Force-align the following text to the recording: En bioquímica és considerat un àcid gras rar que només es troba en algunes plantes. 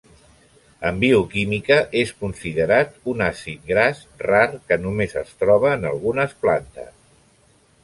En 0.89 0.95
bioquímica 1.01 1.77
és 2.01 2.13
considerat 2.21 2.97
un 3.13 3.21
àcid 3.27 3.69
gras 3.73 4.01
rar 4.25 4.41
que 4.57 4.81
només 4.89 5.15
es 5.25 5.37
troba 5.45 5.77
en 5.81 5.89
algunes 5.93 6.37
plantes. 6.47 6.93